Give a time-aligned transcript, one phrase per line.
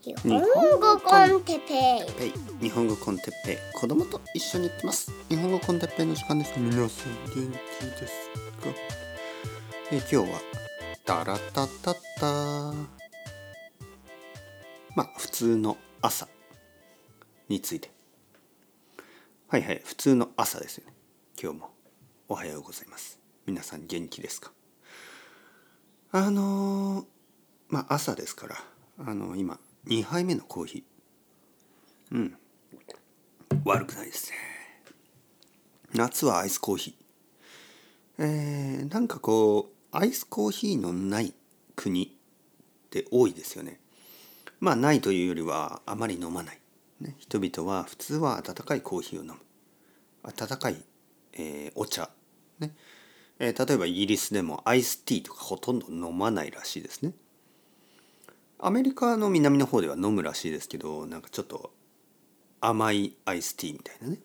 [0.00, 0.40] 日本
[0.80, 2.12] 語 con テッペイ。
[2.12, 3.56] ペイ日本語 con テッペイ。
[3.74, 5.10] 子供と一緒に行ってます。
[5.28, 8.30] 日本語 con テッペイの時間です皆さん元気です
[8.62, 8.68] か？
[9.90, 10.40] え今日は
[11.04, 12.72] タラタタタ。
[14.94, 16.28] まあ普通の朝
[17.48, 17.90] について。
[19.48, 20.94] はいはい普通の朝ですよね。
[21.42, 21.70] 今日も
[22.28, 23.18] おはようございます。
[23.46, 24.52] 皆さん元気ですか？
[26.12, 27.04] あのー
[27.68, 28.56] まあ朝ですから
[29.04, 29.58] あの今
[29.88, 32.14] 2杯目のコーヒー。
[32.14, 32.36] うん。
[33.64, 34.36] 悪くないですね。
[35.94, 38.22] 夏はアイスコーヒー。
[38.22, 41.32] えー、なんかこうアイスコーヒーのない
[41.74, 42.08] 国っ
[42.90, 43.80] て多いですよね。
[44.60, 46.60] まあないというよりはあまり飲まない、
[47.00, 49.36] ね、人々は普通は温かいコーヒーを飲む。
[50.22, 50.84] 温かい、
[51.32, 52.10] えーお茶。
[52.58, 52.74] ね。
[53.38, 57.14] えー例えばイギリスでもアイスティーとかほとんど飲まないらしいですね。
[58.60, 61.72] アメリカの南の方では飲むらしいですけどなんかちょっと
[62.60, 64.18] 甘いアイスティーみたいなね。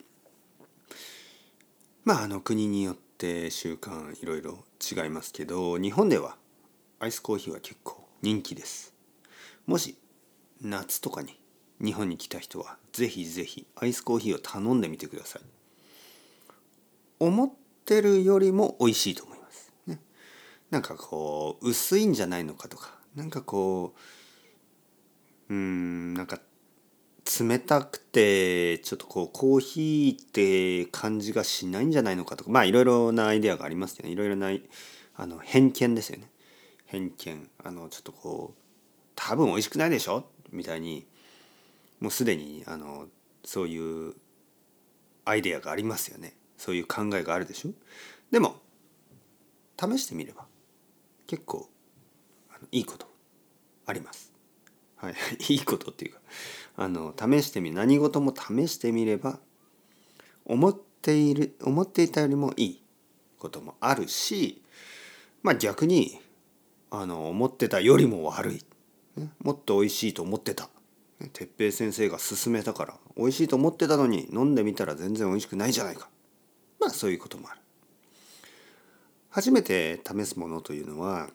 [2.03, 6.35] まああの国によって習慣いろいろ違いますけど日本では
[6.99, 8.93] アイスコーヒーは結構人気です。
[9.67, 9.97] もし
[10.61, 11.39] 夏とかに
[11.79, 15.41] 日本に来た人はぜひぜひアイスコーヒーを頼んでみてください。
[17.19, 17.51] 思っ
[17.85, 19.71] てるよりも美味しいと思います。
[19.85, 19.99] ね。
[20.71, 23.99] なんかこう薄いんじゃないのかとかなんかこう
[25.53, 26.39] うんなんか
[27.39, 34.49] 冷たくてちょっとこうコーヒーって感じがしないんじゃないのかとかまあいろいろなアイデアがありますけどいろいろな
[35.15, 36.31] あの偏見ですよね。
[36.87, 37.49] 偏見。
[37.63, 38.61] あのちょっとこう
[39.15, 40.25] 多分美味しくないでしょ？
[40.51, 41.05] みたいに
[41.99, 43.05] もうすでにあの
[43.45, 44.15] そういう
[45.25, 46.35] アイデアがありますよね。
[46.57, 47.69] そういう考えがあるでしょ？
[48.31, 48.55] でも
[49.79, 50.47] 試してみれば
[51.27, 51.69] 結構
[52.71, 53.07] いいこと
[53.85, 54.32] あります。
[55.03, 55.15] はい、
[55.53, 56.21] いいことっていうか
[56.77, 59.39] あの試してみ何事も試してみれば
[60.45, 62.83] 思っている思っていたよりもいい
[63.37, 64.61] こともあるし
[65.41, 66.21] まあ逆に
[66.89, 68.63] あの思ってたよりも悪い、
[69.17, 70.69] ね、もっと美味しいと思ってた。
[71.31, 76.09] 哲平先生が勧めたから美味しいと思ってたのに飲んでみたら全然美味しくないじゃないか。
[76.79, 77.61] まあそういうこともある。
[79.29, 81.29] 初めて試すものというのは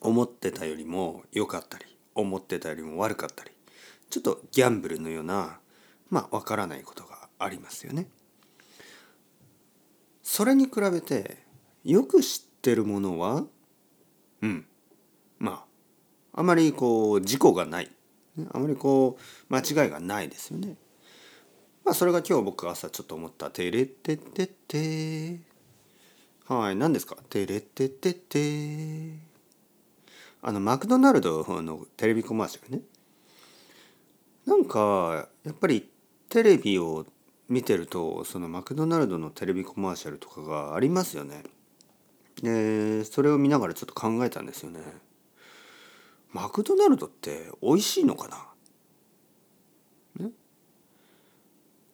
[0.00, 1.84] 思ってたよりも良かったり
[2.20, 3.50] 思ってたよりも悪かったり
[4.10, 5.58] ちょっとギャンブルのような
[6.10, 8.08] まあわからないことがありますよね。
[10.22, 11.38] それに比べて
[11.84, 13.44] よく知ってるものは
[14.42, 14.66] うん
[15.38, 15.64] ま
[16.32, 17.90] ああまりこう事故がない
[18.52, 20.76] あまりこう間違いがないですよね。
[21.84, 25.40] まあそれが今日僕朝ちょっと思った「テレテテテ」
[26.46, 29.29] はい何ですか「テレテテテ」
[30.42, 32.82] あのマクドナルドのテレビコマーシャルね
[34.46, 35.88] なんかやっぱり
[36.28, 37.06] テレビを
[37.48, 41.42] 見てるとそのマクドナルドのテレビコマーシャルとかがありますよね。
[42.42, 44.80] でそれを見ながらちょっと考えたんですよね。
[46.32, 48.28] マクドナルドって美味しいのか
[50.16, 50.30] な、ね、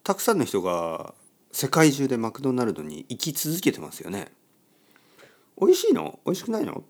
[0.05, 1.15] たくさんの人が
[1.51, 4.31] 世界中でマクドナルドに行き続けてますよね。
[5.59, 6.21] 美味しいの？
[6.27, 6.85] 美味しくないの？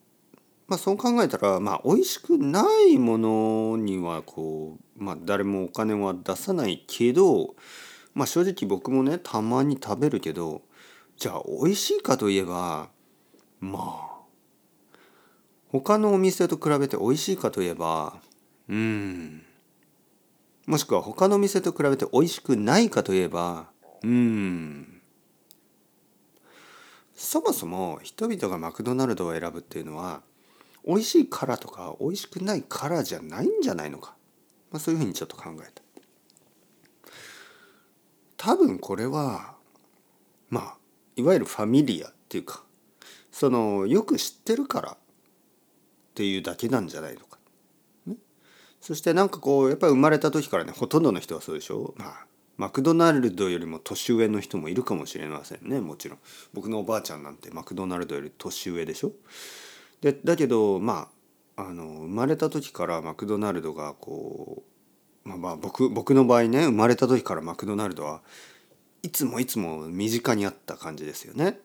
[0.68, 7.54] まあそう考えたらまあ美味しくないものにはこうまあ誰もお金は出さないけど
[8.14, 10.62] まあ正直僕もねたまに食べるけど
[11.16, 12.88] じゃあ美味しいかといえば
[13.60, 14.16] まあ
[15.68, 18.20] 他のお店と比べて美味しいかといえば
[18.68, 19.42] うん。
[20.66, 23.68] もしくは他のお店と比べて美味しくないかといえば
[24.02, 25.00] うん。
[27.14, 30.22] そもそも人々がマクドナルドを選ぶっていうのは
[30.86, 34.14] 美味しいからとか美味しくないからじゃないんじゃないのか、
[34.70, 35.82] まあ、そういうふうにちょっと考えた。
[38.36, 39.56] 多分これは
[40.50, 40.76] まあ
[41.16, 42.62] いわゆるファミリアっていうか
[43.32, 44.96] そのよく知ってるからっ
[46.14, 47.38] ていうだけなんじゃないのか、
[48.06, 48.14] ね、
[48.80, 51.94] そしてなんかこうやっぱり生まれた時からねほとんどの人はそうでしょ？
[51.96, 56.18] まあマクドナルドよりも年上の人もいるかもしれませんねもちろん。
[56.54, 59.12] 僕のおばあちゃんなんてマクドナルドより年上でしょ？
[60.00, 61.08] でだけどま
[61.56, 64.62] ああの生まれた時からマクドナルドがこ
[65.24, 68.22] うまあまあ僕僕の場合ね生まれた時からマクドナルドは
[69.02, 71.60] いつもいつも身近にあった感じですよね。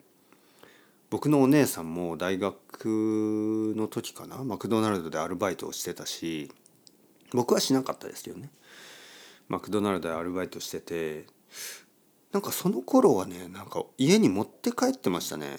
[1.12, 6.50] 僕のお姉さんも大学の時かなマクドナルドでアルバイトをしてたし
[7.34, 8.50] 僕はしなかったですけどね
[9.50, 11.26] マクドナルドでアルバイトしてて
[12.32, 15.58] なんかその頃はねなんか家に持って帰ってましたね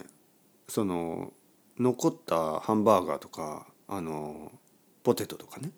[0.69, 1.35] その
[1.79, 4.53] 残ったハンバーガーとかあの
[5.03, 5.71] ポテトとかね。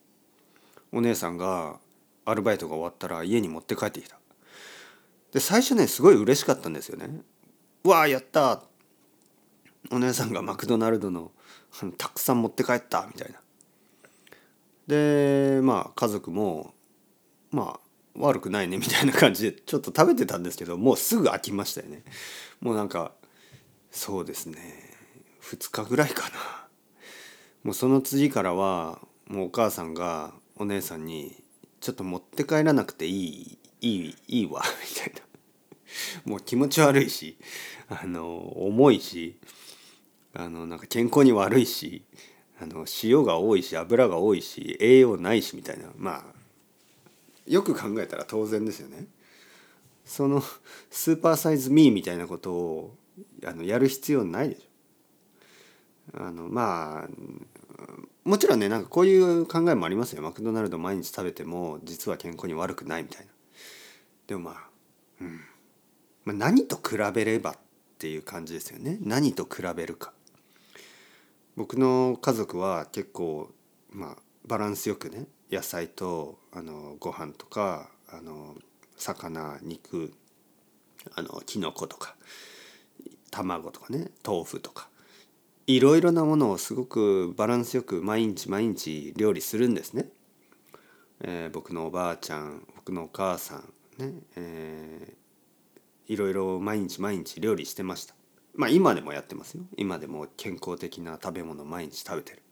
[0.92, 1.78] お姉さんが
[2.24, 4.18] アルバイトが終わったら家に持って帰ってきた。
[5.32, 7.08] で最初ねすごい嬉しかったんですよね。
[7.82, 8.62] わあやった
[9.90, 11.32] お姉さんがマクドナルドの
[11.98, 13.40] たくさん持って帰ったみたいな。
[14.86, 16.74] でまあ家族も
[17.50, 17.80] まあ
[18.16, 22.04] 悪くないねみたいな感じでちょっと食べてたんですけどもうすぐ飽きましたよね。
[22.60, 23.12] もうなんか
[23.90, 24.83] そうですね。
[25.44, 26.36] 2日ぐらいかな
[27.62, 31.42] もうその次からはもうお母さんがお姉さんに
[31.80, 35.20] 「ちょっと持って帰らなくていいいいいいわ」 みたいな
[36.24, 37.36] もう気持ち悪いし
[37.88, 39.36] あの重いし
[40.32, 42.02] あのなんか健康に悪いし
[42.60, 46.34] あの塩が多いし油が多いし栄養ないしみたいなまあ
[47.46, 49.06] よく考えたら当然ですよね。
[50.04, 50.42] その
[50.90, 52.96] スーパーサイズミーみたいなことを
[53.44, 54.73] あのやる必要ないでしょ。
[56.12, 57.08] あのまあ
[58.24, 63.32] もちろんねなんかこういう考えもありますよマクドナルド毎日食べても実は健康に悪くないみたいな。
[64.26, 64.54] でもまあ、
[65.20, 65.40] うん
[66.24, 67.58] まあ、何と比べればっ
[67.98, 70.12] ていう感じですよね何と比べるか。
[71.56, 73.50] 僕の家族は結構
[73.90, 74.16] まあ
[74.46, 78.56] バランスよくね野菜とあのご飯とかあの
[78.96, 80.12] 魚肉
[81.14, 82.16] あのきのことか
[83.30, 84.88] 卵とかね豆腐とか
[85.66, 90.08] いろいろなものをすごくバランスよく毎日毎日料理するんですね。
[91.20, 93.64] えー、僕のおばあちゃん僕のお母さん
[93.98, 98.14] ね、えー、いろいろ毎日毎日料理してました。
[98.54, 99.62] まあ今でもやってますよ。
[99.78, 102.42] 今でも健康的な食べ物毎日食べてる。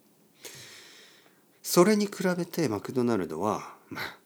[1.63, 4.17] それに比べてマクドナルドはまあ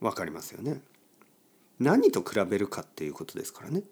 [0.00, 0.80] 分かりますよね。
[1.78, 3.82] 何と比べるかっていうことですからね。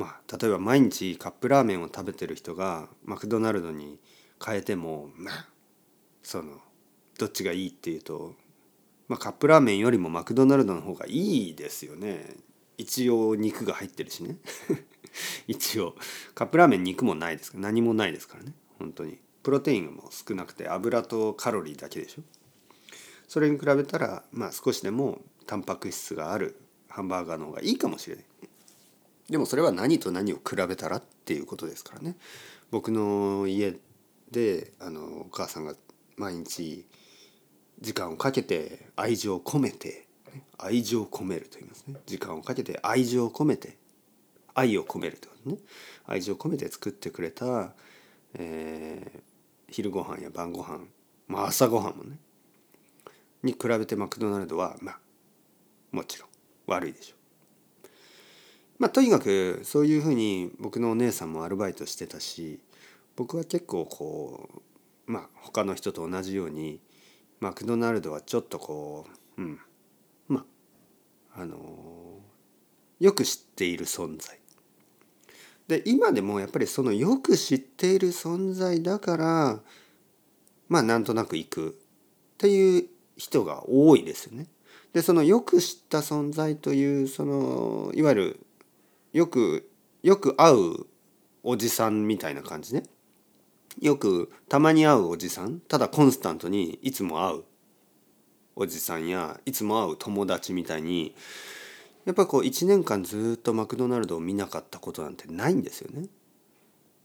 [0.00, 4.00] まあ例えば毎日カップラーメンを食べてる人がマクドナルドに
[4.42, 5.48] 変えてもまあ
[6.22, 6.54] その
[7.18, 8.32] どっちがいいっていうと、
[9.08, 12.34] まあ、カップラーメンよりもマクドナルドの方がいいですよね。
[12.78, 14.38] 一応肉が入ってるしね。
[15.46, 15.96] 一応
[16.34, 17.58] カップラーメン肉もないですか。
[17.58, 18.54] ら何もないですからね。
[18.78, 19.18] 本当に。
[19.42, 22.22] プロテインも少なくて油とカロリーだけでしょ。
[23.28, 26.58] それに比べたらまあ少しでもタンパク質がある
[26.88, 28.24] ハンバーガーの方がいいかもしれない。
[29.30, 32.16] でもそれは何と何を比べたらっていうことですからね。
[32.72, 33.76] 僕の家
[34.32, 35.74] であのお母さんが
[36.16, 36.84] 毎日
[37.80, 40.06] 時間をかけて愛情を込めて
[40.58, 41.94] 愛情を込めると言いますね。
[42.06, 43.76] 時間をかけて愛情を込めて
[44.52, 45.58] 愛を込めるということね。
[46.06, 47.72] 愛情を込めて作ってくれた、
[48.34, 49.20] えー、
[49.70, 50.80] 昼ご飯や晩ご飯
[51.28, 52.18] まあ朝ごはんもね
[53.44, 54.98] に比べてマクドナルドはまあ
[55.92, 56.28] もちろん
[56.66, 57.19] 悪いでしょう。
[58.80, 62.58] まあとにかくそういうふうに僕のお姉さんもアルバイトしてたし
[63.14, 64.48] 僕は結構こ
[65.06, 66.80] うまあ他の人と同じように
[67.40, 69.06] マクドナルドはちょっとこ
[69.36, 69.60] ううん
[70.28, 70.44] ま
[71.36, 71.58] ああの
[72.98, 74.38] よく知っている存在
[75.68, 79.60] で今でもやっぱりそのよく知っている存在だから
[80.70, 81.72] まあなんとなく行くっ
[82.38, 82.84] ていう
[83.18, 84.46] 人が多いですよね。
[84.94, 88.40] でそのよく知った存在というそのいわゆる
[89.12, 89.70] よく
[90.02, 90.86] よく会う
[91.42, 92.84] おじさんみたいな感じね。
[93.80, 97.44] よくたまに会うおじさんただコンスタントにいつも会う
[98.56, 101.14] おじさんやいつも会う友達みたいに
[102.04, 106.08] やっぱこう1年間ずっとマクドナルドを見なかったことなんてないんですよね。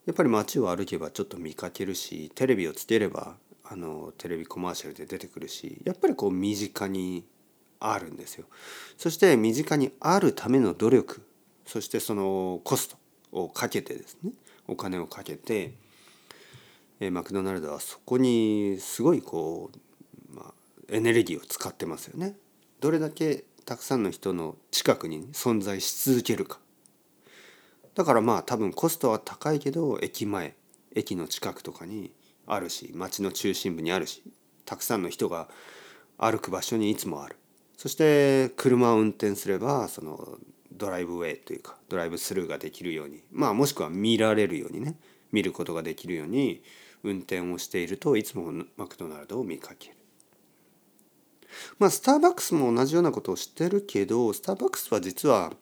[0.06, 7.26] やっぱり街を歩けばちょっと見かけるしテレビをつければあのテレビコマーシャルで出てくるしやっぱりこう身近に
[7.80, 8.46] あるんですよ。
[8.98, 11.22] そして身近にあるための努力
[11.66, 12.98] そしてそのコスト
[13.32, 14.32] をかけてですね
[14.68, 15.74] お金をかけて
[17.00, 19.70] えマクドナルドはそこにすごいこ
[20.32, 20.54] う、まあ、
[20.90, 22.36] エネルギーを使ってますよね。
[22.80, 26.60] どれだけたくさんの人の近くに存在し続けるか
[27.96, 30.56] だからまあ多分コストは高いけど駅前
[30.94, 32.14] 駅の近くとかに
[32.46, 34.22] あるし街の中心部にあるし
[34.66, 35.48] たくさんの人が
[36.18, 37.38] 歩く場所にいつもある
[37.76, 40.38] そして車を運転すればその
[40.78, 44.98] ドライブウェイというかドライブスルーができるようにまあもしくは見られるようにね
[45.32, 46.64] 見ることができるように
[47.04, 49.96] 運転をしているといつもマクドナルドを見かける。
[51.80, 55.54] まあスターバックスも同じようなことをしてるけどスターバックスは実は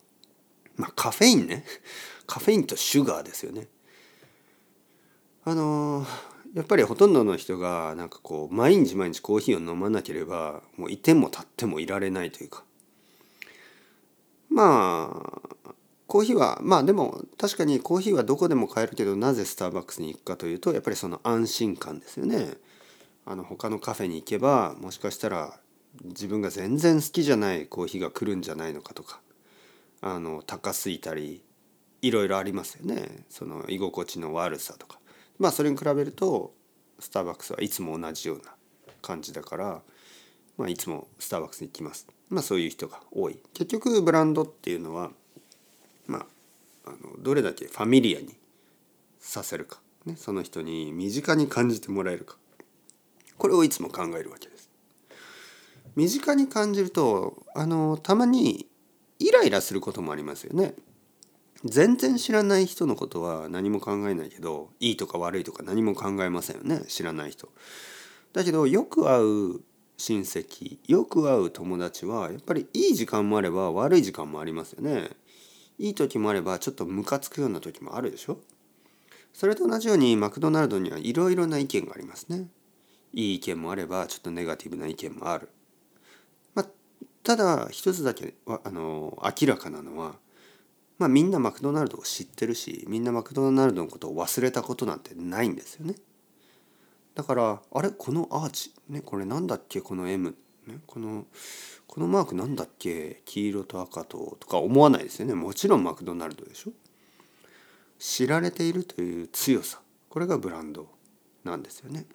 [0.75, 1.65] まあカフェインね
[2.25, 3.67] カフェインとシュガーですよね。
[5.45, 6.05] あの
[6.53, 12.63] やっぱりほとんどの人がなんかこう毎日毎日コーヒーを飲まなければもういても立ってもいられないというか
[14.53, 15.75] まあ
[16.07, 22.53] コーヒーはまあでも確かにコーヒーはどこでも買えるけどなぜスターバックスに行くかというとやっぱりその安心感ですよね。
[23.25, 25.59] あの他のカフェに行けばもしかしたら
[26.03, 29.21] 自分が全然好きじゃないコーヒーが来るんじゃないのかとか
[30.01, 31.41] あの高すぎたり
[32.01, 34.99] いろいろありますよねその居心地の悪さとか
[35.39, 36.53] まあそれに比べると
[36.99, 38.53] スターバックスはいつも同じような
[39.01, 39.81] 感じだから、
[40.57, 45.11] まあ、いつもスターバックスに行きますまあそういう人が多い結局ブランドっていうのは
[46.05, 46.25] まあ
[46.85, 48.35] あのどれだけファミリアに
[49.19, 52.35] させるか、ね、その人に身近に感じてもらえるか
[53.37, 54.69] これをいつも考えるわけです。
[55.95, 58.67] 身近に感じるとあのたまに
[59.19, 60.75] イライラすることもありますよね。
[61.65, 67.49] 全然知らない人のことは何も考えないけどいいとか悪いとか何も考えませんよね知らない人。
[68.33, 69.61] だけどよく会う
[70.03, 75.11] 親戚よく会う友達はやっぱりいい時間もあれば悪い時間もありますよね。
[75.79, 78.39] いい時もあればちょっとムカつくような時もあるでしょ
[79.31, 82.47] それと同じようにマクドナルドにはいろいろな意見がありますね。
[83.13, 85.47] いい意見もあればちょっとネガティブな意見もある。
[86.53, 86.65] まあ、
[87.23, 90.15] ただ一つだけはあの明らかなのは、
[90.97, 95.95] まあ、みんなマクドナルドを知ってるしみんなマクドナルドのことを忘れたことなんてないんですよね。
[97.15, 97.89] だからあれ？
[97.91, 99.81] このアーチ、ね、これなんだっけ？
[99.81, 101.25] この M、ね、この
[101.87, 103.21] このマークなんだっけ？
[103.25, 105.35] 黄色と赤ととか思わないですよね。
[105.35, 106.71] もちろんマクドナルドでしょ？
[107.99, 109.79] 知られているという強さ。
[110.09, 110.89] これがブランド
[111.43, 112.05] なんですよね。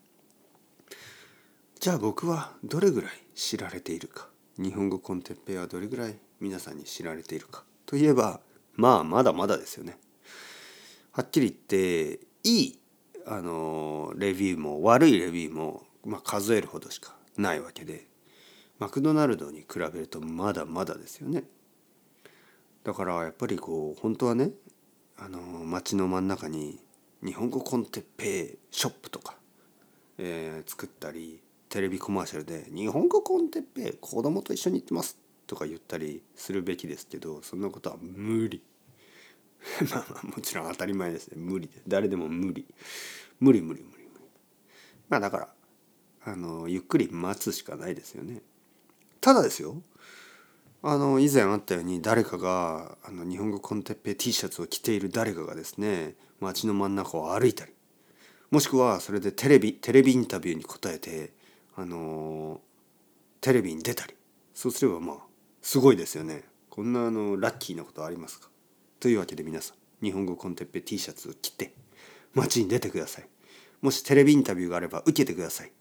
[1.81, 4.29] じゃあ僕はどれぐらい知られているか？
[4.59, 7.63] 日本語コンテッペイはどれぐらい皆さんに知られているか？
[7.87, 8.41] といえば
[8.75, 9.97] まあまだまだですよね。
[11.13, 12.79] はっきり言っていい
[13.31, 18.07] あのレビューも悪いレビューも、まあ、数えるほどしかないわけで
[18.79, 21.45] マクドナルドに比べるとまだまだですよね。
[22.85, 24.53] だからやっぱりこう本当はね
[25.19, 26.81] あの街の真ん中に
[27.23, 29.37] 日本語コンテッペイショップとか、
[30.17, 38.63] えー、作ったりテレビコマーシャルで「日本語コンテッペイ子供と一緒に行ってます」とか言ったりするべきですけどそんなことは無理
[39.91, 41.35] まあまあもちろん当たり前ですね。
[41.37, 42.67] 無理で誰でも無理。
[43.41, 44.25] 無理無理無理無理。
[45.09, 45.55] まあだから
[46.25, 48.43] あのゆっくり待つしかないですよね。
[49.21, 49.83] ただですよ。
[50.81, 57.73] あの以前あったように誰かがあの日本語コンテッペ T シャツを着ている誰かがですね街の真ん中を歩いたり
[58.53, 61.33] もしくはそれでテレビテレビインタビューに答えて
[61.75, 62.61] あの
[63.41, 64.15] テレビに出たり
[64.55, 65.17] そうすればまあ
[65.63, 66.45] すごいですよね。
[66.71, 68.48] こんなあのラッキーなことありますか？
[69.01, 71.73] というわけで皆さん日本語コンテッペ T シャツを着て
[72.35, 73.29] 街に出てください。
[73.81, 75.73] もしテレビインタビューがあれば受けてください。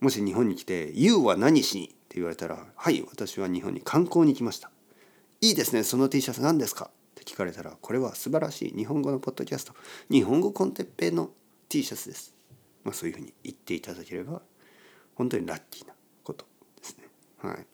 [0.00, 4.70] もし日本に来て「YOU は何しに?」って言われたら「はい私は日本に観光に来ました」
[5.40, 9.74] 「いいですねその T シャツ何ですか?」って聞かれたらこれは素晴らしい日本語のポッドキャスト。
[10.10, 11.30] 日本語コンテッペの
[11.68, 12.34] T シャツです。
[12.84, 14.42] まあそういうふうに言っていただければ
[15.14, 17.08] 本当にラッキーなことですね。
[17.38, 17.66] はい。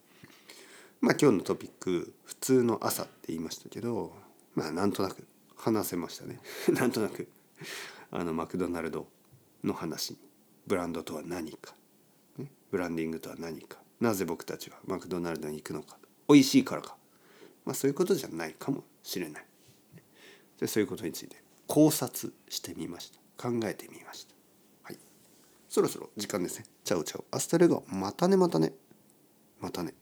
[1.00, 4.16] まあ今日のトピック普通の朝って言いましたけど
[4.54, 6.40] まあなんとなく話せましたね。
[6.73, 7.28] なんとなく。
[8.11, 9.08] あのマクドナルド
[9.62, 10.18] の話に。
[10.66, 11.75] ブランドとは何か。
[12.70, 13.78] ブランディングとは何か。
[14.00, 15.99] なぜ僕たちはマクドナルドに行くのか。
[16.28, 16.96] 美味しいからか、
[17.64, 19.46] まあ、そういうことじゃないかもしれない。
[20.58, 23.18] でそういうことについて考察してみました。
[23.37, 24.34] 考えてみました。
[24.82, 24.99] はい。
[25.68, 26.66] そろそろ時間ですね。
[26.85, 27.85] Chao chao。Hasta luego。
[27.88, 28.73] またねまたね。
[29.61, 29.94] またね。